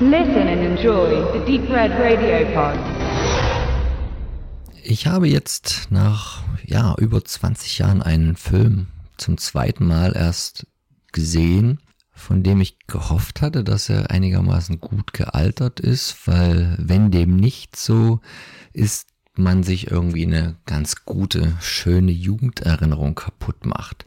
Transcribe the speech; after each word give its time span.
Listen 0.00 0.48
and 0.48 0.60
enjoy 0.60 1.22
the 1.32 1.38
Deep 1.46 1.70
Red 1.70 1.92
Radio 1.92 2.44
Pod. 2.52 2.76
Ich 4.82 5.06
habe 5.06 5.28
jetzt 5.28 5.86
nach 5.90 6.42
ja, 6.66 6.96
über 6.98 7.24
20 7.24 7.78
Jahren 7.78 8.02
einen 8.02 8.34
Film 8.34 8.88
zum 9.18 9.38
zweiten 9.38 9.86
Mal 9.86 10.16
erst 10.16 10.66
gesehen, 11.12 11.78
von 12.10 12.42
dem 12.42 12.60
ich 12.60 12.76
gehofft 12.88 13.40
hatte, 13.40 13.62
dass 13.62 13.88
er 13.88 14.10
einigermaßen 14.10 14.80
gut 14.80 15.12
gealtert 15.12 15.78
ist, 15.78 16.26
weil 16.26 16.74
wenn 16.80 17.12
dem 17.12 17.36
nicht 17.36 17.76
so 17.76 18.20
ist, 18.72 19.06
man 19.36 19.62
sich 19.62 19.92
irgendwie 19.92 20.26
eine 20.26 20.56
ganz 20.66 21.04
gute, 21.04 21.56
schöne 21.60 22.10
Jugenderinnerung 22.10 23.14
kaputt 23.14 23.64
macht. 23.64 24.06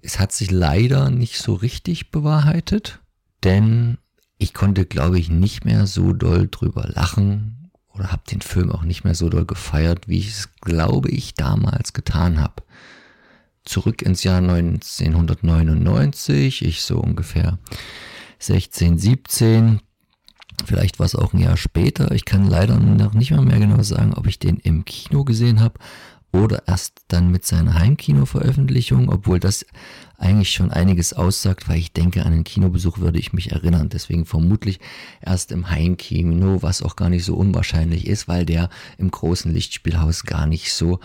Es 0.00 0.20
hat 0.20 0.30
sich 0.30 0.52
leider 0.52 1.10
nicht 1.10 1.38
so 1.38 1.54
richtig 1.54 2.12
bewahrheitet, 2.12 3.00
denn 3.42 3.98
ich 4.38 4.54
konnte, 4.54 4.84
glaube 4.84 5.18
ich, 5.18 5.30
nicht 5.30 5.64
mehr 5.64 5.86
so 5.86 6.12
doll 6.12 6.48
drüber 6.50 6.86
lachen 6.88 7.70
oder 7.92 8.12
habe 8.12 8.22
den 8.30 8.42
Film 8.42 8.70
auch 8.70 8.82
nicht 8.82 9.04
mehr 9.04 9.14
so 9.14 9.28
doll 9.28 9.46
gefeiert, 9.46 10.08
wie 10.08 10.18
ich 10.18 10.28
es, 10.28 10.50
glaube 10.60 11.10
ich, 11.10 11.34
damals 11.34 11.92
getan 11.92 12.40
habe. 12.40 12.62
Zurück 13.64 14.02
ins 14.02 14.22
Jahr 14.22 14.38
1999, 14.38 16.64
ich 16.64 16.82
so 16.82 16.98
ungefähr 16.98 17.58
16, 18.38 18.98
17, 18.98 19.80
vielleicht 20.64 20.98
war 20.98 21.06
es 21.06 21.16
auch 21.16 21.32
ein 21.32 21.40
Jahr 21.40 21.56
später. 21.56 22.10
Ich 22.12 22.24
kann 22.24 22.46
leider 22.46 22.78
noch 22.78 23.14
nicht 23.14 23.30
mal 23.30 23.44
mehr 23.44 23.58
genau 23.58 23.82
sagen, 23.82 24.14
ob 24.14 24.26
ich 24.26 24.38
den 24.38 24.58
im 24.58 24.84
Kino 24.84 25.24
gesehen 25.24 25.60
habe 25.60 25.78
oder 26.32 26.62
erst 26.66 27.02
dann 27.08 27.30
mit 27.30 27.44
seiner 27.44 27.74
Heimkino-Veröffentlichung, 27.74 29.08
obwohl 29.08 29.40
das 29.40 29.66
eigentlich 30.18 30.52
schon 30.52 30.70
einiges 30.70 31.12
aussagt, 31.12 31.68
weil 31.68 31.78
ich 31.78 31.92
denke, 31.92 32.24
an 32.24 32.32
den 32.32 32.44
Kinobesuch 32.44 32.98
würde 32.98 33.18
ich 33.18 33.32
mich 33.32 33.52
erinnern. 33.52 33.88
Deswegen 33.88 34.24
vermutlich 34.24 34.80
erst 35.20 35.52
im 35.52 35.70
Heimkino, 35.70 36.62
was 36.62 36.82
auch 36.82 36.96
gar 36.96 37.10
nicht 37.10 37.24
so 37.24 37.34
unwahrscheinlich 37.34 38.06
ist, 38.06 38.28
weil 38.28 38.46
der 38.46 38.70
im 38.98 39.10
großen 39.10 39.52
Lichtspielhaus 39.52 40.24
gar 40.24 40.46
nicht 40.46 40.72
so 40.72 41.00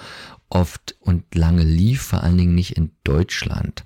oft 0.50 0.96
und 1.00 1.36
lange 1.36 1.64
lief, 1.64 2.02
vor 2.02 2.24
allen 2.24 2.38
Dingen 2.38 2.56
nicht 2.56 2.78
in 2.78 2.92
Deutschland. 3.04 3.84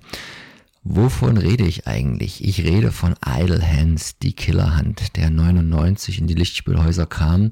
Wovon 0.83 1.37
rede 1.37 1.65
ich 1.65 1.87
eigentlich? 1.87 2.43
Ich 2.43 2.63
rede 2.63 2.91
von 2.91 3.15
Idle 3.25 3.61
Hands, 3.67 4.19
die 4.19 4.33
Killerhand, 4.33 5.15
der 5.15 5.31
99 5.31 6.19
in 6.19 6.27
die 6.27 6.35
Lichtspielhäuser 6.35 7.07
kam 7.07 7.51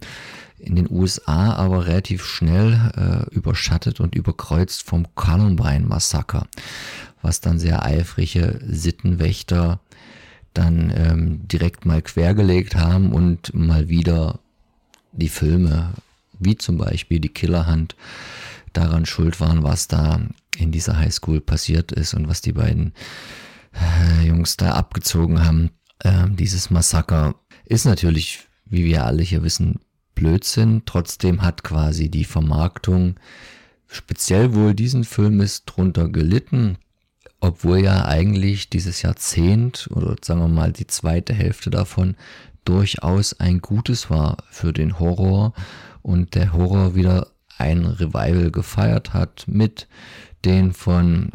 in 0.63 0.75
den 0.75 0.89
USA 0.89 1.53
aber 1.53 1.85
relativ 1.85 2.25
schnell 2.25 2.91
äh, 2.95 3.35
überschattet 3.35 3.99
und 3.99 4.15
überkreuzt 4.15 4.83
vom 4.83 5.05
Columbine-Massaker, 5.15 6.47
was 7.23 7.41
dann 7.41 7.57
sehr 7.57 7.83
eifrige 7.83 8.59
Sittenwächter 8.63 9.79
dann 10.53 10.93
ähm, 10.95 11.47
direkt 11.47 11.85
mal 11.85 12.01
quergelegt 12.01 12.75
haben 12.75 13.11
und 13.11 13.53
mal 13.55 13.89
wieder 13.89 14.39
die 15.11 15.29
Filme, 15.29 15.93
wie 16.37 16.55
zum 16.55 16.77
Beispiel 16.77 17.19
die 17.19 17.29
Killerhand, 17.29 17.95
daran 18.73 19.05
schuld 19.05 19.39
waren, 19.39 19.63
was 19.63 19.87
da 19.87 20.19
in 20.57 20.71
dieser 20.71 20.97
Highschool 20.97 21.41
passiert 21.41 21.91
ist 21.91 22.13
und 22.13 22.27
was 22.27 22.41
die 22.41 22.53
beiden 22.53 22.93
äh, 23.73 24.27
Jungs 24.27 24.57
da 24.57 24.73
abgezogen 24.73 25.43
haben. 25.45 25.71
Ähm, 26.03 26.35
dieses 26.35 26.69
Massaker 26.69 27.35
ist 27.65 27.85
natürlich, 27.85 28.47
wie 28.65 28.85
wir 28.85 29.05
alle 29.05 29.23
hier 29.23 29.43
wissen, 29.43 29.79
Blödsinn. 30.15 30.83
Trotzdem 30.85 31.41
hat 31.41 31.63
quasi 31.63 32.09
die 32.09 32.25
Vermarktung 32.25 33.15
speziell 33.87 34.55
wohl 34.55 34.73
diesen 34.73 35.03
Film 35.03 35.39
ist 35.39 35.65
drunter 35.65 36.09
gelitten, 36.09 36.77
obwohl 37.43 37.79
ja 37.79 38.05
eigentlich 38.05 38.69
dieses 38.69 39.01
Jahrzehnt 39.01 39.89
oder 39.91 40.15
sagen 40.23 40.39
wir 40.39 40.47
mal 40.47 40.71
die 40.71 40.87
zweite 40.87 41.33
Hälfte 41.33 41.69
davon 41.69 42.15
durchaus 42.63 43.37
ein 43.37 43.59
gutes 43.59 44.09
war 44.09 44.37
für 44.49 44.71
den 44.71 44.97
Horror 44.97 45.53
und 46.01 46.35
der 46.35 46.53
Horror 46.53 46.95
wieder 46.95 47.27
ein 47.57 47.85
Revival 47.85 48.49
gefeiert 48.49 49.13
hat 49.13 49.43
mit 49.45 49.89
den 50.45 50.71
von 50.71 51.31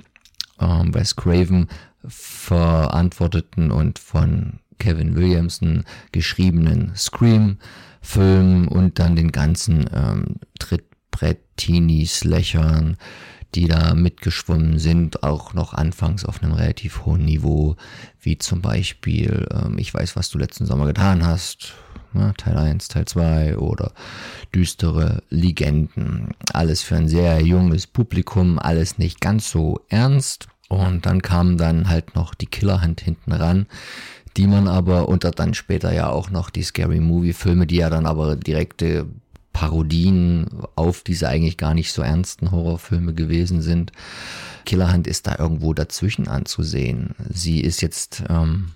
ähm, 0.58 0.94
Wes 0.94 1.14
Craven 1.14 1.68
verantworteten 2.06 3.70
und 3.70 3.98
von 3.98 4.60
Kevin 4.78 5.14
Williamson 5.14 5.84
geschriebenen 6.12 6.92
Scream 6.96 7.58
Film 8.00 8.66
und 8.68 8.98
dann 8.98 9.14
den 9.14 9.30
ganzen 9.30 9.90
ähm, 9.92 10.36
Trittbrett-Teenies, 10.58 12.24
Lächern, 12.24 12.96
die 13.54 13.66
da 13.66 13.94
mitgeschwommen 13.94 14.78
sind, 14.78 15.22
auch 15.22 15.54
noch 15.54 15.72
anfangs 15.72 16.24
auf 16.24 16.42
einem 16.42 16.52
relativ 16.52 17.06
hohen 17.06 17.24
Niveau, 17.24 17.76
wie 18.20 18.38
zum 18.38 18.60
Beispiel, 18.60 19.46
ähm, 19.52 19.78
ich 19.78 19.92
weiß, 19.92 20.16
was 20.16 20.30
du 20.30 20.38
letzten 20.38 20.66
Sommer 20.66 20.86
getan 20.86 21.26
hast, 21.26 21.74
ne, 22.12 22.34
Teil 22.36 22.58
1, 22.58 22.88
Teil 22.88 23.06
2 23.06 23.56
oder 23.56 23.92
düstere 24.54 25.22
Legenden. 25.30 26.34
Alles 26.52 26.82
für 26.82 26.96
ein 26.96 27.08
sehr 27.08 27.40
junges 27.40 27.86
Publikum, 27.86 28.58
alles 28.58 28.98
nicht 28.98 29.20
ganz 29.20 29.50
so 29.50 29.80
ernst. 29.88 30.48
Und 30.68 31.06
dann 31.06 31.22
kam 31.22 31.56
dann 31.56 31.88
halt 31.88 32.14
noch 32.14 32.34
die 32.34 32.46
Killerhand 32.46 33.00
hinten 33.00 33.32
ran, 33.32 33.66
die 34.36 34.46
man 34.46 34.68
aber 34.68 35.08
unter 35.08 35.30
dann 35.30 35.54
später 35.54 35.94
ja 35.94 36.10
auch 36.10 36.28
noch 36.28 36.50
die 36.50 36.62
Scary 36.62 37.00
Movie 37.00 37.32
Filme, 37.32 37.66
die 37.66 37.76
ja 37.76 37.88
dann 37.88 38.04
aber 38.04 38.36
direkte 38.36 39.06
Parodien 39.58 40.46
auf 40.76 41.02
diese 41.02 41.28
eigentlich 41.28 41.56
gar 41.56 41.74
nicht 41.74 41.92
so 41.92 42.00
ernsten 42.00 42.52
Horrorfilme 42.52 43.12
gewesen 43.12 43.60
sind. 43.60 43.90
Killerhand 44.64 45.08
ist 45.08 45.26
da 45.26 45.34
irgendwo 45.36 45.74
dazwischen 45.74 46.28
anzusehen. 46.28 47.16
Sie 47.28 47.60
ist 47.60 47.80
jetzt 47.80 48.22
ähm, 48.28 48.70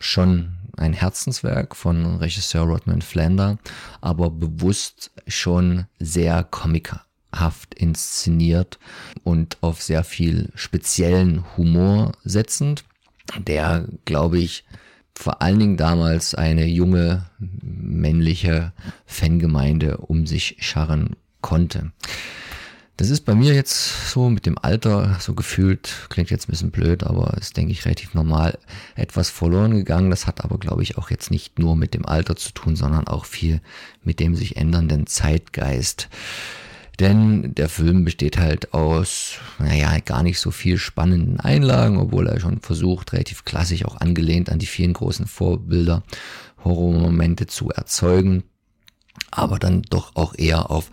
schon 0.00 0.54
ein 0.76 0.92
Herzenswerk 0.92 1.76
von 1.76 2.16
Regisseur 2.16 2.64
Rodman 2.64 3.00
Flander, 3.00 3.58
aber 4.00 4.30
bewusst 4.30 5.12
schon 5.28 5.86
sehr 6.00 6.42
comichaft 6.42 7.72
inszeniert 7.76 8.80
und 9.22 9.58
auf 9.60 9.82
sehr 9.82 10.02
viel 10.02 10.50
speziellen 10.56 11.44
Humor 11.56 12.10
setzend 12.24 12.82
der, 13.38 13.86
glaube 14.04 14.40
ich, 14.40 14.64
vor 15.16 15.42
allen 15.42 15.58
Dingen 15.58 15.76
damals 15.76 16.34
eine 16.34 16.66
junge 16.66 17.26
männliche 17.38 18.72
Fangemeinde 19.06 19.98
um 19.98 20.26
sich 20.26 20.56
scharren 20.60 21.16
konnte. 21.40 21.92
Das 22.98 23.10
ist 23.10 23.22
bei 23.22 23.34
mir 23.34 23.54
jetzt 23.54 24.10
so 24.10 24.28
mit 24.28 24.46
dem 24.46 24.58
Alter 24.58 25.16
so 25.18 25.34
gefühlt, 25.34 26.06
klingt 26.10 26.30
jetzt 26.30 26.48
ein 26.48 26.52
bisschen 26.52 26.70
blöd, 26.70 27.04
aber 27.04 27.36
ist, 27.38 27.56
denke 27.56 27.72
ich, 27.72 27.84
relativ 27.84 28.14
normal, 28.14 28.58
etwas 28.94 29.30
verloren 29.30 29.72
gegangen. 29.72 30.10
Das 30.10 30.26
hat 30.26 30.44
aber, 30.44 30.58
glaube 30.58 30.82
ich, 30.82 30.98
auch 30.98 31.10
jetzt 31.10 31.30
nicht 31.30 31.58
nur 31.58 31.74
mit 31.74 31.94
dem 31.94 32.06
Alter 32.06 32.36
zu 32.36 32.52
tun, 32.52 32.76
sondern 32.76 33.08
auch 33.08 33.24
viel 33.24 33.60
mit 34.04 34.20
dem 34.20 34.36
sich 34.36 34.56
ändernden 34.56 35.06
Zeitgeist. 35.06 36.08
Denn 37.00 37.54
der 37.54 37.68
Film 37.68 38.04
besteht 38.04 38.36
halt 38.36 38.74
aus, 38.74 39.38
naja, 39.58 39.98
gar 40.04 40.22
nicht 40.22 40.38
so 40.38 40.50
viel 40.50 40.78
spannenden 40.78 41.40
Einlagen, 41.40 41.98
obwohl 41.98 42.26
er 42.26 42.38
schon 42.38 42.60
versucht, 42.60 43.12
relativ 43.12 43.44
klassisch 43.44 43.84
auch 43.84 43.96
angelehnt 44.00 44.50
an 44.50 44.58
die 44.58 44.66
vielen 44.66 44.92
großen 44.92 45.26
Vorbilder, 45.26 46.02
Horrormomente 46.64 47.46
zu 47.46 47.70
erzeugen, 47.70 48.44
aber 49.30 49.58
dann 49.58 49.82
doch 49.82 50.14
auch 50.14 50.34
eher 50.36 50.70
auf 50.70 50.90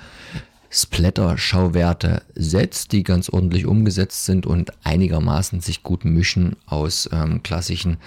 Splatter-Schauwerte 0.71 2.21
setzt, 2.35 2.91
die 2.91 3.03
ganz 3.03 3.29
ordentlich 3.29 3.65
umgesetzt 3.65 4.25
sind 4.25 4.45
und 4.45 4.71
einigermaßen 4.83 5.61
sich 5.61 5.83
gut 5.83 6.05
mischen 6.05 6.55
aus 6.65 7.09
ähm, 7.11 7.43
klassischen 7.43 7.97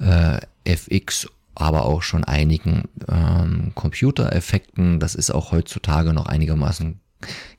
äh, 0.00 0.40
FX 0.64 1.28
aber 1.58 1.86
auch 1.86 2.02
schon 2.02 2.22
einigen 2.22 2.84
ähm, 3.08 3.72
Computereffekten. 3.74 5.00
Das 5.00 5.16
ist 5.16 5.30
auch 5.32 5.50
heutzutage 5.50 6.12
noch 6.12 6.26
einigermaßen 6.26 7.00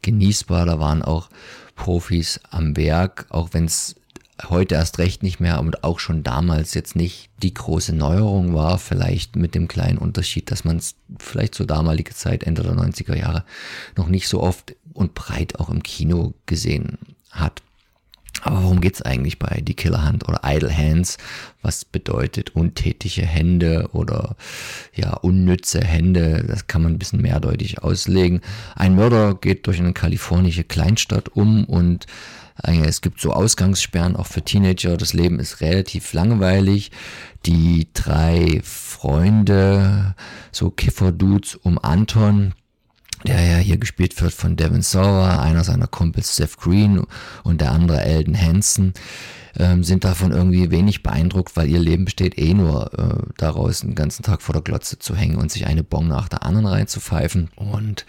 genießbar. 0.02 0.66
Da 0.66 0.80
waren 0.80 1.02
auch 1.02 1.30
Profis 1.76 2.40
am 2.50 2.76
Werk, 2.76 3.26
auch 3.30 3.50
wenn 3.54 3.66
es 3.66 3.96
heute 4.48 4.76
erst 4.76 5.00
recht 5.00 5.24
nicht 5.24 5.40
mehr 5.40 5.60
und 5.60 5.84
auch 5.84 6.00
schon 6.00 6.24
damals 6.24 6.74
jetzt 6.74 6.96
nicht 6.96 7.30
die 7.42 7.54
große 7.54 7.94
Neuerung 7.94 8.54
war, 8.54 8.78
vielleicht 8.78 9.36
mit 9.36 9.56
dem 9.56 9.68
kleinen 9.68 9.98
Unterschied, 9.98 10.50
dass 10.52 10.64
man 10.64 10.78
es 10.78 10.96
vielleicht 11.20 11.56
zur 11.56 11.68
damaligen 11.68 12.14
Zeit, 12.14 12.44
Ende 12.44 12.64
der 12.64 12.74
90er 12.74 13.18
Jahre, 13.18 13.44
noch 13.98 14.08
nicht 14.08 14.28
so 14.28 14.42
oft 14.42 14.76
und 14.94 15.14
breit 15.14 15.60
auch 15.60 15.70
im 15.70 15.84
Kino 15.84 16.34
gesehen 16.46 16.98
hat. 17.32 17.62
Aber 18.42 18.64
worum 18.64 18.82
geht's 18.82 19.02
eigentlich 19.02 19.40
bei 19.40 19.62
Die 19.62 19.74
Killerhand 19.74 20.28
oder 20.28 20.42
Idle 20.44 20.76
Hands? 20.76 21.18
Was 21.62 21.86
bedeutet 21.86 22.56
untätige 22.56 23.24
Hände 23.24 23.90
oder 23.92 24.36
ja, 24.96 25.14
unnütze 25.14 25.82
Hände? 25.82 26.46
Das 26.48 26.68
kann 26.68 26.84
man 26.84 26.94
ein 26.94 27.00
bisschen 27.00 27.22
mehrdeutig 27.22 27.84
auslegen. 27.84 28.42
Ein 28.76 28.96
Mörder 28.96 29.36
geht 29.36 29.68
durch 29.68 29.80
eine 29.80 29.94
kalifornische 29.94 30.64
Kleinstadt 30.64 31.30
um 31.30 31.66
und 31.66 32.06
äh, 32.64 32.80
es 32.82 33.02
gibt 33.02 33.20
so 33.20 33.32
Ausgangssperren 33.32 34.16
auch 34.16 34.28
für 34.28 34.42
Teenager. 34.42 34.98
Das 34.98 35.14
Leben 35.14 35.40
ist 35.40 35.62
relativ 35.62 36.14
langweilig. 36.14 36.92
Die 37.46 37.88
drei 37.94 38.62
Freunde, 38.64 40.16
so 40.52 40.70
Kiffer-Dudes 40.70 41.56
um 41.56 41.80
Anton, 41.80 42.54
der 43.26 43.42
ja 43.42 43.58
hier 43.58 43.78
gespielt 43.78 44.20
wird 44.22 44.34
von 44.34 44.56
Devin 44.56 44.82
Sauer, 44.82 45.40
einer 45.40 45.64
seiner 45.64 45.88
Kumpels 45.88 46.36
Seth 46.36 46.58
Green 46.58 47.04
und 47.44 47.62
der 47.62 47.72
andere 47.72 48.02
Elden 48.02 48.40
Hansen. 48.40 48.94
ähm, 49.58 49.84
sind 49.84 50.04
davon 50.04 50.32
irgendwie 50.32 50.72
wenig 50.72 51.04
beeindruckt, 51.04 51.58
weil 51.58 51.70
ihr 51.70 51.80
Leben 51.80 52.06
besteht 52.06 52.38
eh 52.38 52.54
nur 52.54 52.92
äh, 52.98 53.32
daraus, 53.38 53.82
den 53.82 53.96
ganzen 53.96 54.24
Tag 54.24 54.42
vor 54.42 54.54
der 54.54 54.62
Glotze 54.62 55.00
zu 55.00 55.16
hängen 55.16 55.38
und 55.38 55.52
sich 55.52 55.66
eine 55.66 55.84
Bon 55.84 56.08
nach 56.08 56.30
der 56.30 56.44
anderen 56.44 56.68
reinzupfeifen. 56.68 57.50
Und 57.56 58.06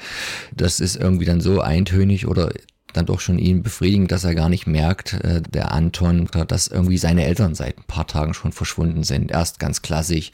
das 0.54 0.80
ist 0.80 0.96
irgendwie 0.96 1.24
dann 1.24 1.40
so 1.40 1.60
eintönig 1.60 2.26
oder 2.26 2.52
dann 2.92 3.06
doch 3.06 3.20
schon 3.20 3.38
ihn 3.38 3.62
befriedigend, 3.62 4.12
dass 4.12 4.24
er 4.24 4.34
gar 4.34 4.48
nicht 4.48 4.66
merkt, 4.66 5.14
äh, 5.14 5.42
der 5.42 5.72
Anton, 5.72 6.28
dass 6.48 6.68
irgendwie 6.68 6.98
seine 6.98 7.24
Eltern 7.24 7.54
seit 7.54 7.78
ein 7.78 7.84
paar 7.84 8.06
Tagen 8.06 8.34
schon 8.34 8.52
verschwunden 8.52 9.02
sind. 9.02 9.30
Erst 9.30 9.58
ganz 9.58 9.82
klassisch, 9.82 10.30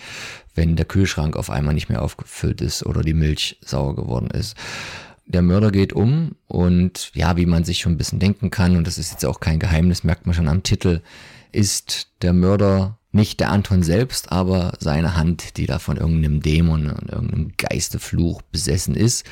wenn 0.54 0.76
der 0.76 0.86
Kühlschrank 0.86 1.36
auf 1.36 1.50
einmal 1.50 1.74
nicht 1.74 1.88
mehr 1.88 2.02
aufgefüllt 2.02 2.60
ist 2.60 2.84
oder 2.84 3.02
die 3.02 3.14
Milch 3.14 3.58
sauer 3.64 3.94
geworden 3.94 4.30
ist. 4.30 4.56
Der 5.26 5.42
Mörder 5.42 5.72
geht 5.72 5.92
um 5.92 6.36
und 6.46 7.10
ja, 7.14 7.36
wie 7.36 7.46
man 7.46 7.64
sich 7.64 7.78
schon 7.78 7.92
ein 7.92 7.98
bisschen 7.98 8.20
denken 8.20 8.50
kann, 8.50 8.76
und 8.76 8.86
das 8.86 8.96
ist 8.96 9.10
jetzt 9.10 9.24
auch 9.24 9.40
kein 9.40 9.58
Geheimnis, 9.58 10.04
merkt 10.04 10.26
man 10.26 10.34
schon 10.34 10.48
am 10.48 10.62
Titel, 10.62 11.02
ist 11.50 12.08
der 12.22 12.32
Mörder 12.32 12.98
nicht 13.10 13.40
der 13.40 13.50
Anton 13.50 13.82
selbst, 13.82 14.30
aber 14.30 14.74
seine 14.78 15.16
Hand, 15.16 15.56
die 15.56 15.66
da 15.66 15.78
von 15.78 15.96
irgendeinem 15.96 16.40
Dämon 16.40 16.90
und 16.90 17.10
irgendeinem 17.10 17.52
Geistefluch 17.56 18.42
besessen 18.42 18.94
ist 18.94 19.24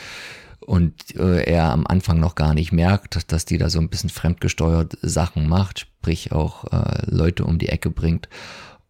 und 0.67 1.17
äh, 1.17 1.45
er 1.45 1.73
am 1.73 1.87
Anfang 1.87 2.19
noch 2.21 2.35
gar 2.35 2.55
nicht 2.55 2.73
merkt, 2.73 3.33
dass 3.33 3.45
die 3.45 3.59
da 3.59 3.71
so 3.71 3.79
ein 3.79 3.89
bisschen 3.89 4.11
fremdgesteuert 4.11 4.97
Sachen 5.03 5.49
macht, 5.49 5.81
sprich 5.81 6.33
auch 6.33 6.65
äh, 6.73 7.03
Leute 7.07 7.45
um 7.45 7.59
die 7.59 7.69
Ecke 7.69 7.91
bringt 7.91 8.29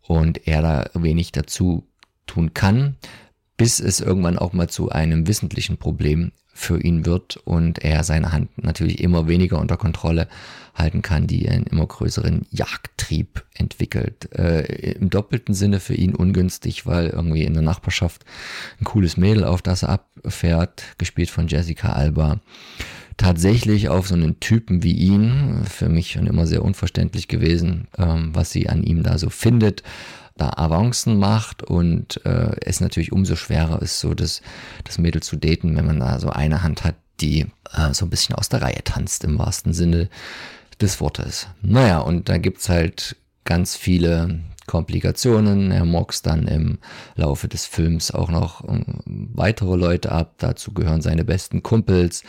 und 0.03 0.47
er 0.47 0.63
da 0.63 0.91
wenig 0.95 1.33
dazu 1.33 1.87
tun 2.27 2.55
kann, 2.55 2.97
bis 3.57 3.81
es 3.81 4.01
irgendwann 4.01 4.39
auch 4.39 4.53
mal 4.53 4.69
zu 4.69 4.91
einem 4.91 5.27
wissentlichen 5.27 5.77
Problem 5.77 6.33
für 6.55 6.81
ihn 6.81 7.05
wird 7.05 7.37
und 7.37 7.81
er 7.81 8.05
seine 8.05 8.33
Hand 8.33 8.63
natürlich 8.63 9.01
immer 9.01 9.27
weniger 9.29 9.59
unter 9.59 9.77
Kontrolle 9.77 10.29
halten 10.75 11.03
kann, 11.03 11.27
die 11.27 11.49
einen 11.49 11.67
immer 11.67 11.87
größeren 11.87 12.47
Jagdtrieb 12.51 13.45
entwickelt. 13.55 14.33
Äh, 14.33 14.93
Im 14.93 15.11
doppelten 15.11 15.55
Sinne 15.55 15.81
für 15.81 15.95
ihn 15.95 16.15
ungünstig, 16.15 16.87
weil 16.87 17.09
irgendwie 17.09 17.45
in 17.45 17.55
der 17.55 17.63
Nachbarschaft 17.63 18.25
ein 18.81 18.85
cooles 18.85 19.17
Mädel, 19.17 19.45
auf 19.45 19.63
das 19.63 19.83
er 19.83 19.91
abfährt, 19.91 20.83
gespielt 20.99 21.31
von 21.31 21.49
Jessica 21.49 21.93
Alba, 21.93 22.41
tatsächlich 23.17 23.89
auf 23.89 24.09
so 24.09 24.15
einen 24.15 24.41
Typen 24.41 24.83
wie 24.83 24.95
ihn, 24.95 25.63
für 25.69 25.89
mich 25.89 26.13
schon 26.13 26.27
immer 26.27 26.47
sehr 26.47 26.63
unverständlich 26.63 27.29
gewesen, 27.29 27.89
ähm, 27.99 28.31
was 28.33 28.51
sie 28.51 28.69
an 28.69 28.83
ihm 28.83 29.03
da 29.03 29.19
so 29.19 29.31
findet, 29.31 29.83
da 30.37 30.51
Avancen 30.57 31.19
macht 31.19 31.63
und 31.63 32.25
äh, 32.27 32.57
es 32.61 32.81
natürlich 32.81 33.13
umso 33.13 33.37
schwerer 33.37 33.81
ist, 33.83 34.01
so 34.01 34.15
das, 34.15 34.43
das 34.83 34.99
Mädel 34.99 35.23
zu 35.23 35.37
daten, 35.37 35.77
wenn 35.77 35.87
man 35.87 36.01
da 36.01 36.19
so 36.19 36.31
eine 36.31 36.63
Hand 36.63 36.85
hat, 36.85 36.97
die 37.21 37.47
äh, 37.73 37.93
so 37.95 38.07
ein 38.07 38.11
bisschen 38.11 38.35
aus 38.35 38.49
der 38.49 38.63
Reihe 38.63 38.83
tanzt, 38.83 39.25
im 39.25 39.39
wahrsten 39.39 39.73
Sinne 39.73 40.09
des 40.81 41.01
Wortes. 41.01 41.47
Naja, 41.63 42.01
und 42.01 42.29
da 42.29 42.39
gibt's 42.39 42.69
halt 42.69 43.17
ganz 43.45 43.77
viele 43.77 44.41
Komplikationen. 44.67 45.71
Er 45.71 45.85
moxt 45.85 46.27
dann 46.27 46.49
im 46.49 46.79
Laufe 47.17 47.49
des 47.49 47.67
Films 47.67 48.11
auch 48.11 48.31
noch 48.31 48.67
ähm, 48.69 49.31
weitere 49.35 49.77
Leute 49.77 50.11
ab. 50.11 50.35
Dazu 50.39 50.73
gehören 50.73 51.03
seine 51.03 51.25
besten 51.25 51.63
Kumpels, 51.63 52.23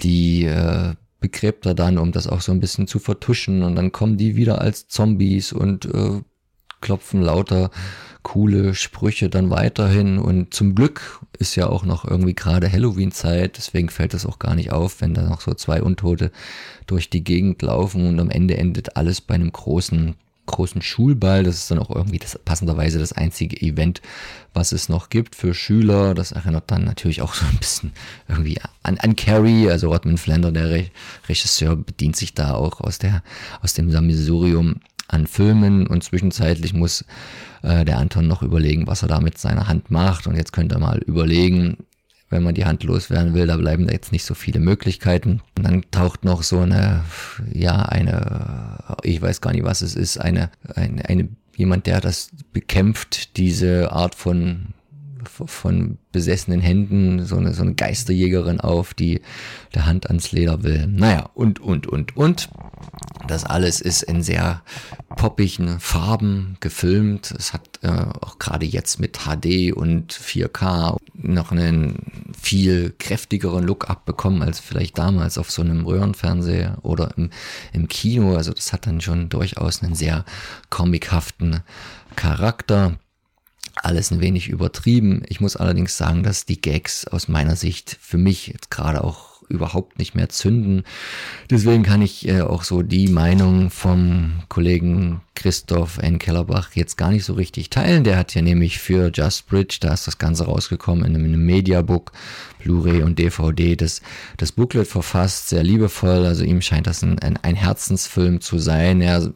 die 0.00 0.44
äh, 0.44 0.94
begräbt 1.20 1.66
er 1.66 1.74
dann, 1.74 1.98
um 1.98 2.12
das 2.12 2.28
auch 2.28 2.40
so 2.40 2.52
ein 2.52 2.60
bisschen 2.60 2.86
zu 2.86 2.98
vertuschen. 2.98 3.62
Und 3.62 3.74
dann 3.74 3.90
kommen 3.90 4.16
die 4.16 4.36
wieder 4.36 4.60
als 4.60 4.88
Zombies 4.88 5.52
und 5.52 5.86
äh, 5.86 6.20
klopfen 6.80 7.22
lauter 7.22 7.70
coole 8.28 8.74
Sprüche 8.74 9.30
dann 9.30 9.48
weiterhin. 9.48 10.18
Und 10.18 10.52
zum 10.52 10.74
Glück 10.74 11.20
ist 11.38 11.56
ja 11.56 11.66
auch 11.66 11.84
noch 11.84 12.04
irgendwie 12.04 12.34
gerade 12.34 12.70
Halloween-Zeit, 12.70 13.56
deswegen 13.56 13.88
fällt 13.88 14.12
es 14.12 14.26
auch 14.26 14.38
gar 14.38 14.54
nicht 14.54 14.70
auf, 14.70 15.00
wenn 15.00 15.14
da 15.14 15.22
noch 15.22 15.40
so 15.40 15.54
zwei 15.54 15.82
Untote 15.82 16.30
durch 16.86 17.08
die 17.08 17.24
Gegend 17.24 17.62
laufen 17.62 18.06
und 18.06 18.20
am 18.20 18.30
Ende 18.30 18.58
endet 18.58 18.96
alles 18.96 19.22
bei 19.22 19.34
einem 19.34 19.50
großen 19.50 20.14
großen 20.44 20.80
Schulball. 20.80 21.42
Das 21.44 21.56
ist 21.56 21.70
dann 21.70 21.78
auch 21.78 21.90
irgendwie 21.90 22.18
das, 22.18 22.38
passenderweise 22.38 22.98
das 22.98 23.12
einzige 23.12 23.60
Event, 23.60 24.00
was 24.54 24.72
es 24.72 24.88
noch 24.88 25.10
gibt 25.10 25.36
für 25.36 25.52
Schüler. 25.52 26.14
Das 26.14 26.32
erinnert 26.32 26.70
dann 26.70 26.84
natürlich 26.84 27.20
auch 27.20 27.34
so 27.34 27.44
ein 27.46 27.58
bisschen 27.58 27.92
irgendwie 28.28 28.58
an, 28.82 28.98
an 28.98 29.14
Carrie, 29.14 29.70
also 29.70 29.88
Rodman 29.90 30.16
Flander, 30.16 30.50
der 30.50 30.70
Re 30.70 30.86
Regisseur, 31.28 31.76
bedient 31.76 32.16
sich 32.16 32.34
da 32.34 32.54
auch 32.54 32.80
aus 32.80 32.98
der, 32.98 33.22
aus 33.60 33.74
dem 33.74 33.90
Sammelsurium 33.90 34.80
an 35.08 35.26
Filmen 35.26 35.86
und 35.86 36.04
zwischenzeitlich 36.04 36.74
muss 36.74 37.04
äh, 37.62 37.84
der 37.84 37.98
Anton 37.98 38.26
noch 38.26 38.42
überlegen, 38.42 38.86
was 38.86 39.02
er 39.02 39.08
da 39.08 39.20
mit 39.20 39.38
seiner 39.38 39.68
Hand 39.68 39.90
macht 39.90 40.26
und 40.26 40.36
jetzt 40.36 40.52
könnte 40.52 40.76
er 40.76 40.80
mal 40.80 40.98
überlegen, 40.98 41.78
wenn 42.30 42.42
man 42.42 42.54
die 42.54 42.66
Hand 42.66 42.84
loswerden 42.84 43.34
will, 43.34 43.46
da 43.46 43.56
bleiben 43.56 43.86
da 43.86 43.92
jetzt 43.92 44.12
nicht 44.12 44.24
so 44.24 44.34
viele 44.34 44.60
Möglichkeiten. 44.60 45.40
Und 45.56 45.64
dann 45.64 45.82
taucht 45.90 46.24
noch 46.24 46.42
so 46.42 46.60
eine, 46.60 47.04
ja, 47.52 47.82
eine, 47.82 48.78
ich 49.02 49.20
weiß 49.22 49.40
gar 49.40 49.52
nicht, 49.52 49.64
was 49.64 49.80
es 49.80 49.94
ist, 49.94 50.18
eine, 50.18 50.50
eine, 50.74 51.08
eine 51.08 51.28
jemand, 51.56 51.86
der 51.86 52.00
das 52.00 52.30
bekämpft, 52.52 53.36
diese 53.36 53.92
Art 53.92 54.14
von 54.14 54.74
von 55.26 55.98
besessenen 56.12 56.60
Händen 56.60 57.24
so 57.24 57.36
eine, 57.36 57.54
so 57.54 57.62
eine 57.62 57.74
Geisterjägerin 57.74 58.60
auf, 58.60 58.94
die 58.94 59.20
der 59.74 59.86
Hand 59.86 60.08
ans 60.08 60.32
Leder 60.32 60.62
will. 60.62 60.86
Naja, 60.86 61.30
und, 61.34 61.60
und, 61.60 61.86
und, 61.86 62.16
und. 62.16 62.48
Das 63.26 63.44
alles 63.44 63.80
ist 63.80 64.02
in 64.02 64.22
sehr 64.22 64.62
poppigen 65.16 65.80
Farben 65.80 66.56
gefilmt. 66.60 67.34
Es 67.36 67.52
hat 67.52 67.80
äh, 67.82 67.88
auch 67.88 68.38
gerade 68.38 68.64
jetzt 68.64 69.00
mit 69.00 69.18
HD 69.26 69.72
und 69.72 70.12
4K 70.14 70.96
noch 71.14 71.52
einen 71.52 72.32
viel 72.40 72.94
kräftigeren 72.98 73.64
Look 73.64 73.90
abbekommen 73.90 74.42
als 74.42 74.60
vielleicht 74.60 74.96
damals 74.96 75.36
auf 75.36 75.50
so 75.50 75.62
einem 75.62 75.84
Röhrenfernseher 75.84 76.78
oder 76.82 77.12
im, 77.16 77.30
im 77.72 77.88
Kino. 77.88 78.36
Also 78.36 78.52
das 78.52 78.72
hat 78.72 78.86
dann 78.86 79.00
schon 79.00 79.28
durchaus 79.28 79.82
einen 79.82 79.94
sehr 79.94 80.24
comichaften 80.70 81.60
Charakter 82.16 82.98
alles 83.84 84.10
ein 84.10 84.20
wenig 84.20 84.48
übertrieben. 84.48 85.22
Ich 85.28 85.40
muss 85.40 85.56
allerdings 85.56 85.96
sagen, 85.96 86.22
dass 86.22 86.46
die 86.46 86.60
Gags 86.60 87.06
aus 87.06 87.28
meiner 87.28 87.56
Sicht 87.56 87.96
für 88.00 88.18
mich 88.18 88.48
jetzt 88.48 88.70
gerade 88.70 89.04
auch 89.04 89.27
überhaupt 89.48 89.98
nicht 89.98 90.14
mehr 90.14 90.28
zünden. 90.28 90.84
Deswegen 91.50 91.82
kann 91.82 92.02
ich 92.02 92.28
äh, 92.28 92.42
auch 92.42 92.62
so 92.62 92.82
die 92.82 93.08
Meinung 93.08 93.70
vom 93.70 94.42
Kollegen 94.48 95.20
Christoph 95.34 95.98
N. 95.98 96.18
Kellerbach 96.18 96.70
jetzt 96.74 96.96
gar 96.96 97.10
nicht 97.10 97.24
so 97.24 97.34
richtig 97.34 97.70
teilen. 97.70 98.04
Der 98.04 98.16
hat 98.16 98.34
ja 98.34 98.42
nämlich 98.42 98.78
für 98.78 99.10
Just 99.14 99.46
Bridge, 99.46 99.78
da 99.80 99.94
ist 99.94 100.06
das 100.06 100.18
Ganze 100.18 100.46
rausgekommen, 100.46 101.04
in 101.04 101.14
einem 101.14 101.46
Mediabook, 101.46 102.12
Blu-ray 102.58 103.02
und 103.02 103.18
DVD, 103.18 103.76
das, 103.76 104.02
das 104.36 104.52
Booklet 104.52 104.88
verfasst, 104.88 105.48
sehr 105.48 105.62
liebevoll. 105.62 106.26
Also 106.26 106.44
ihm 106.44 106.60
scheint 106.60 106.88
das 106.88 107.02
ein, 107.02 107.18
ein, 107.20 107.36
ein 107.36 107.54
Herzensfilm 107.54 108.40
zu 108.40 108.58
sein. 108.58 109.00
Er 109.00 109.32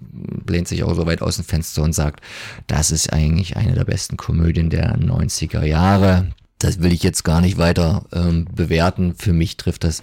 lehnt 0.49 0.66
sich 0.66 0.82
auch 0.82 0.94
so 0.94 1.06
weit 1.06 1.22
aus 1.22 1.37
dem 1.37 1.44
Fenster 1.44 1.82
und 1.82 1.93
sagt, 1.93 2.21
das 2.66 2.90
ist 2.90 3.12
eigentlich 3.12 3.56
eine 3.56 3.75
der 3.75 3.85
besten 3.85 4.16
Komödien 4.16 4.71
der 4.71 4.99
90er 4.99 5.64
Jahre 5.64 6.26
das 6.62 6.81
will 6.81 6.92
ich 6.92 7.02
jetzt 7.02 7.25
gar 7.25 7.40
nicht 7.40 7.59
weiter 7.59 8.04
ähm, 8.12 8.47
bewerten. 8.54 9.14
Für 9.14 9.33
mich 9.33 9.57
trifft 9.57 9.85
das 9.85 10.02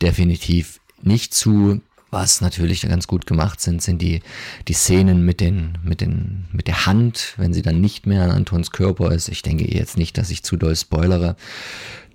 definitiv 0.00 0.80
nicht 1.02 1.34
zu. 1.34 1.80
Was 2.10 2.40
natürlich 2.40 2.80
ganz 2.82 3.06
gut 3.06 3.26
gemacht 3.26 3.60
sind, 3.60 3.82
sind 3.82 4.00
die, 4.00 4.22
die 4.66 4.72
Szenen 4.72 5.26
mit 5.26 5.40
den, 5.40 5.76
mit 5.82 6.00
den, 6.00 6.46
mit 6.52 6.66
der 6.66 6.86
Hand, 6.86 7.34
wenn 7.36 7.52
sie 7.52 7.60
dann 7.60 7.82
nicht 7.82 8.06
mehr 8.06 8.22
an 8.22 8.30
Antons 8.30 8.70
Körper 8.70 9.12
ist. 9.12 9.28
Ich 9.28 9.42
denke 9.42 9.70
jetzt 9.70 9.98
nicht, 9.98 10.16
dass 10.16 10.30
ich 10.30 10.42
zu 10.42 10.56
doll 10.56 10.74
spoilere. 10.74 11.36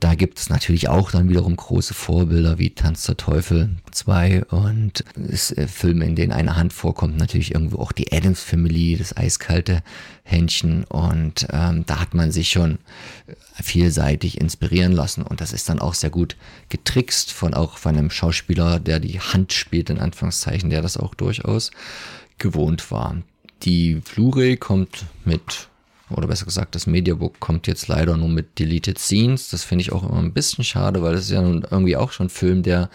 Da 0.03 0.15
gibt 0.15 0.37
es 0.37 0.49
natürlich 0.49 0.89
auch 0.89 1.11
dann 1.11 1.29
wiederum 1.29 1.55
große 1.55 1.93
Vorbilder 1.93 2.59
wie 2.59 2.71
Tanz 2.71 3.05
der 3.05 3.15
Teufel 3.15 3.69
2 3.89 4.43
und 4.43 5.05
äh, 5.15 5.65
Filme, 5.65 6.03
in 6.03 6.17
denen 6.17 6.33
eine 6.33 6.57
Hand 6.57 6.73
vorkommt, 6.73 7.15
natürlich 7.15 7.53
irgendwo 7.53 7.77
auch 7.77 7.93
die 7.93 8.11
Adams 8.11 8.41
Family, 8.41 8.97
das 8.97 9.15
eiskalte 9.15 9.81
Händchen 10.23 10.83
und 10.83 11.47
ähm, 11.53 11.85
da 11.85 12.01
hat 12.01 12.13
man 12.15 12.33
sich 12.33 12.49
schon 12.49 12.79
vielseitig 13.53 14.41
inspirieren 14.41 14.91
lassen 14.91 15.21
und 15.21 15.39
das 15.39 15.53
ist 15.53 15.69
dann 15.69 15.79
auch 15.79 15.93
sehr 15.93 16.09
gut 16.09 16.35
getrickst 16.67 17.31
von 17.31 17.53
auch 17.53 17.77
von 17.77 17.97
einem 17.97 18.09
Schauspieler, 18.09 18.81
der 18.81 18.99
die 18.99 19.21
Hand 19.21 19.53
spielt, 19.53 19.89
in 19.89 19.99
Anführungszeichen, 19.99 20.69
der 20.69 20.81
das 20.81 20.97
auch 20.97 21.15
durchaus 21.15 21.71
gewohnt 22.39 22.91
war. 22.91 23.15
Die 23.61 24.01
Blu-ray 24.13 24.57
kommt 24.57 25.05
mit 25.23 25.69
oder 26.13 26.27
besser 26.27 26.45
gesagt, 26.45 26.75
das 26.75 26.87
Mediabook 26.87 27.39
kommt 27.39 27.67
jetzt 27.67 27.87
leider 27.87 28.17
nur 28.17 28.29
mit 28.29 28.59
Deleted 28.59 28.99
Scenes. 28.99 29.49
Das 29.49 29.63
finde 29.63 29.83
ich 29.83 29.91
auch 29.91 30.03
immer 30.07 30.19
ein 30.19 30.33
bisschen 30.33 30.63
schade, 30.63 31.01
weil 31.01 31.13
das 31.13 31.25
ist 31.25 31.31
ja 31.31 31.41
nun 31.41 31.65
irgendwie 31.69 31.97
auch 31.97 32.11
schon 32.11 32.27
ein 32.27 32.29
Film, 32.29 32.63
der, 32.63 32.89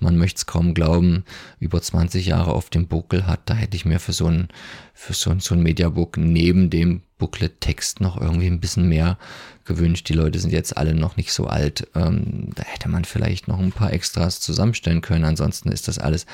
man 0.00 0.16
möchte 0.16 0.38
es 0.38 0.46
kaum 0.46 0.74
glauben, 0.74 1.24
über 1.60 1.80
20 1.80 2.26
Jahre 2.26 2.52
auf 2.52 2.70
dem 2.70 2.86
Buckel 2.86 3.26
hat. 3.26 3.40
Da 3.46 3.54
hätte 3.54 3.76
ich 3.76 3.84
mir 3.84 4.00
für 4.00 4.12
so 4.12 4.26
ein, 4.26 4.48
für 4.94 5.14
so 5.14 5.30
ein, 5.30 5.40
so 5.40 5.54
ein 5.54 5.62
Mediabook 5.62 6.16
neben 6.16 6.70
dem 6.70 7.02
Booklet-Text 7.18 8.00
noch 8.00 8.20
irgendwie 8.20 8.48
ein 8.48 8.58
bisschen 8.58 8.88
mehr 8.88 9.16
gewünscht. 9.64 10.08
Die 10.08 10.14
Leute 10.14 10.40
sind 10.40 10.52
jetzt 10.52 10.76
alle 10.76 10.92
noch 10.92 11.16
nicht 11.16 11.32
so 11.32 11.46
alt. 11.46 11.86
Ähm, 11.94 12.50
da 12.56 12.64
hätte 12.64 12.88
man 12.88 13.04
vielleicht 13.04 13.46
noch 13.46 13.60
ein 13.60 13.70
paar 13.70 13.92
Extras 13.92 14.40
zusammenstellen 14.40 15.02
können. 15.02 15.24
Ansonsten 15.24 15.70
ist 15.70 15.86
das 15.86 15.98
alles 16.00 16.26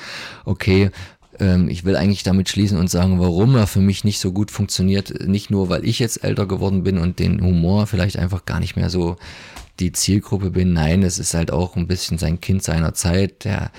okay. 0.45 0.89
Ähm, 1.39 1.69
ich 1.69 1.85
will 1.85 1.95
eigentlich 1.95 2.23
damit 2.23 2.49
schließen 2.49 2.77
und 2.77 2.89
sagen, 2.89 3.19
warum 3.19 3.55
er 3.55 3.67
für 3.67 3.81
mich 3.81 4.03
nicht 4.03 4.19
so 4.19 4.31
gut 4.31 4.51
funktioniert. 4.51 5.27
Nicht 5.27 5.49
nur, 5.49 5.69
weil 5.69 5.85
ich 5.85 5.99
jetzt 5.99 6.23
älter 6.23 6.45
geworden 6.45 6.83
bin 6.83 6.97
und 6.97 7.19
den 7.19 7.41
Humor 7.41 7.87
vielleicht 7.87 8.17
einfach 8.17 8.45
gar 8.45 8.59
nicht 8.59 8.75
mehr 8.75 8.89
so 8.89 9.17
die 9.79 9.91
Zielgruppe 9.91 10.51
bin. 10.51 10.73
Nein, 10.73 11.03
es 11.03 11.19
ist 11.19 11.33
halt 11.33 11.51
auch 11.51 11.75
ein 11.75 11.87
bisschen 11.87 12.17
sein 12.17 12.41
Kind 12.41 12.63
seiner 12.63 12.93
Zeit. 12.93 13.45
Der, 13.45 13.71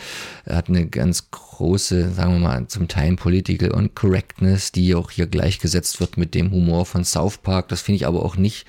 er 0.44 0.56
hat 0.56 0.68
eine 0.68 0.86
ganz 0.86 1.30
große, 1.30 2.12
sagen 2.12 2.34
wir 2.34 2.40
mal, 2.40 2.66
zum 2.68 2.88
Teil 2.88 3.16
Political 3.16 3.70
Uncorrectness, 3.72 4.72
die 4.72 4.94
auch 4.94 5.10
hier 5.10 5.26
gleichgesetzt 5.26 6.00
wird 6.00 6.16
mit 6.16 6.34
dem 6.34 6.50
Humor 6.50 6.86
von 6.86 7.04
South 7.04 7.38
Park. 7.38 7.68
Das 7.68 7.82
finde 7.82 7.96
ich 7.96 8.06
aber 8.06 8.24
auch 8.24 8.36
nicht 8.36 8.66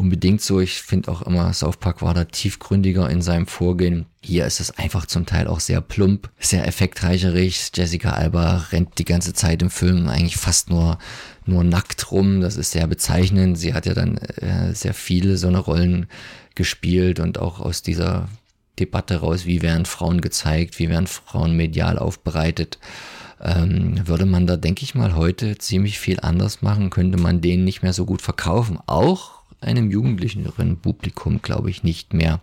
unbedingt 0.00 0.40
so. 0.40 0.60
Ich 0.60 0.80
finde 0.80 1.10
auch 1.12 1.20
immer, 1.22 1.52
South 1.52 1.76
Park 1.76 2.00
war 2.00 2.14
da 2.14 2.24
tiefgründiger 2.24 3.10
in 3.10 3.20
seinem 3.20 3.46
Vorgehen. 3.46 4.06
Hier 4.22 4.46
ist 4.46 4.58
es 4.58 4.70
einfach 4.70 5.04
zum 5.04 5.26
Teil 5.26 5.46
auch 5.46 5.60
sehr 5.60 5.82
plump, 5.82 6.30
sehr 6.38 6.66
effektreicherig. 6.66 7.70
Jessica 7.74 8.12
Alba 8.12 8.64
rennt 8.72 8.98
die 8.98 9.04
ganze 9.04 9.34
Zeit 9.34 9.60
im 9.60 9.68
Film 9.68 10.08
eigentlich 10.08 10.38
fast 10.38 10.70
nur, 10.70 10.98
nur 11.44 11.64
nackt 11.64 12.10
rum. 12.10 12.40
Das 12.40 12.56
ist 12.56 12.70
sehr 12.70 12.86
bezeichnend. 12.86 13.58
Sie 13.58 13.74
hat 13.74 13.84
ja 13.84 13.92
dann 13.92 14.16
äh, 14.16 14.74
sehr 14.74 14.94
viele 14.94 15.36
so 15.36 15.48
eine 15.48 15.58
Rollen 15.58 16.06
gespielt 16.54 17.20
und 17.20 17.38
auch 17.38 17.60
aus 17.60 17.82
dieser 17.82 18.28
Debatte 18.78 19.16
raus, 19.16 19.44
wie 19.44 19.60
werden 19.60 19.84
Frauen 19.84 20.22
gezeigt, 20.22 20.78
wie 20.78 20.88
werden 20.88 21.06
Frauen 21.06 21.54
medial 21.54 21.98
aufbereitet, 21.98 22.78
ähm, 23.42 24.00
würde 24.06 24.24
man 24.24 24.46
da, 24.46 24.56
denke 24.56 24.82
ich 24.82 24.94
mal, 24.94 25.14
heute 25.14 25.58
ziemlich 25.58 25.98
viel 25.98 26.20
anders 26.20 26.62
machen, 26.62 26.88
könnte 26.88 27.18
man 27.18 27.42
den 27.42 27.64
nicht 27.64 27.82
mehr 27.82 27.92
so 27.92 28.06
gut 28.06 28.22
verkaufen. 28.22 28.78
Auch 28.86 29.39
einem 29.60 29.90
jugendlicheren 29.90 30.78
Publikum, 30.78 31.42
glaube 31.42 31.70
ich, 31.70 31.82
nicht 31.82 32.14
mehr. 32.14 32.40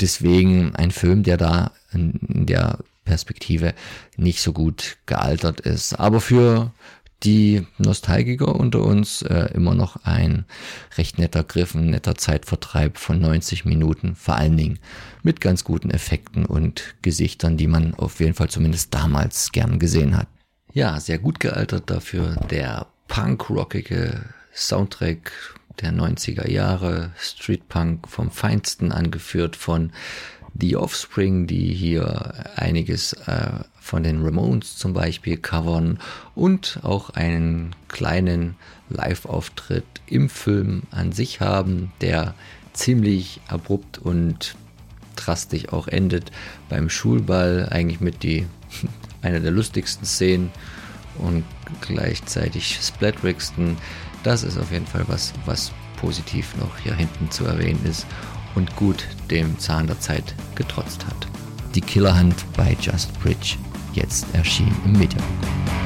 Deswegen 0.00 0.74
ein 0.76 0.90
Film, 0.90 1.22
der 1.22 1.36
da 1.36 1.72
in 1.92 2.46
der 2.46 2.78
Perspektive 3.04 3.74
nicht 4.16 4.40
so 4.40 4.52
gut 4.52 4.98
gealtert 5.06 5.60
ist. 5.60 5.94
Aber 5.94 6.20
für 6.20 6.72
die 7.24 7.66
Nostalgiker 7.78 8.54
unter 8.54 8.82
uns 8.82 9.22
äh, 9.22 9.50
immer 9.54 9.74
noch 9.74 10.04
ein 10.04 10.44
recht 10.96 11.18
netter 11.18 11.42
Griff, 11.42 11.74
ein 11.74 11.90
netter 11.90 12.14
Zeitvertreib 12.14 12.96
von 12.96 13.20
90 13.20 13.64
Minuten, 13.64 14.14
vor 14.14 14.36
allen 14.36 14.56
Dingen 14.56 14.78
mit 15.22 15.40
ganz 15.40 15.64
guten 15.64 15.90
Effekten 15.90 16.46
und 16.46 16.94
Gesichtern, 17.02 17.56
die 17.56 17.66
man 17.66 17.94
auf 17.94 18.20
jeden 18.20 18.34
Fall 18.34 18.50
zumindest 18.50 18.94
damals 18.94 19.50
gern 19.50 19.78
gesehen 19.80 20.16
hat. 20.16 20.28
Ja, 20.72 21.00
sehr 21.00 21.18
gut 21.18 21.40
gealtert 21.40 21.90
dafür 21.90 22.36
der 22.50 22.86
punkrockige 23.08 24.22
Soundtrack 24.54 25.32
der 25.80 25.92
90er 25.92 26.48
Jahre, 26.50 27.12
Street 27.18 27.68
Punk 27.68 28.08
vom 28.08 28.30
Feinsten 28.30 28.92
angeführt 28.92 29.56
von 29.56 29.92
The 30.60 30.76
Offspring, 30.76 31.46
die 31.46 31.72
hier 31.72 32.32
einiges 32.56 33.12
äh, 33.12 33.50
von 33.80 34.02
den 34.02 34.22
Ramones 34.22 34.76
zum 34.76 34.92
Beispiel 34.92 35.36
covern 35.36 35.98
und 36.34 36.80
auch 36.82 37.10
einen 37.10 37.74
kleinen 37.88 38.56
Live-Auftritt 38.88 39.84
im 40.06 40.28
Film 40.28 40.82
an 40.90 41.12
sich 41.12 41.40
haben, 41.40 41.92
der 42.00 42.34
ziemlich 42.72 43.40
abrupt 43.48 43.98
und 43.98 44.56
drastisch 45.16 45.68
auch 45.68 45.88
endet 45.88 46.30
beim 46.68 46.88
Schulball, 46.88 47.68
eigentlich 47.70 48.00
mit 48.00 48.22
die 48.22 48.46
einer 49.22 49.40
der 49.40 49.50
lustigsten 49.50 50.06
Szenen 50.06 50.50
und 51.18 51.44
gleichzeitig 51.80 52.78
splatterigsten. 52.80 53.76
Das 54.22 54.42
ist 54.42 54.58
auf 54.58 54.72
jeden 54.72 54.86
Fall 54.86 55.04
was, 55.06 55.32
was 55.46 55.72
positiv 56.00 56.54
noch 56.56 56.76
hier 56.78 56.94
hinten 56.94 57.30
zu 57.30 57.44
erwähnen 57.44 57.84
ist 57.84 58.06
und 58.54 58.74
gut 58.76 59.06
dem 59.30 59.58
Zahn 59.58 59.86
der 59.86 60.00
Zeit 60.00 60.34
getrotzt 60.54 61.06
hat. 61.06 61.28
Die 61.74 61.80
Killerhand 61.80 62.34
bei 62.56 62.76
Just 62.80 63.18
Bridge, 63.20 63.56
jetzt 63.92 64.26
erschienen 64.34 64.76
im 64.84 64.92
Mediabook. 64.92 65.77